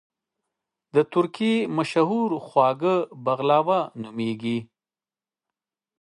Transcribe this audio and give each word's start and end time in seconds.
د 0.95 0.97
ترکی 1.13 1.53
مشهور 1.77 2.29
خواږه 2.47 2.95
بغلاوه 3.25 3.79
نوميږي 4.03 4.57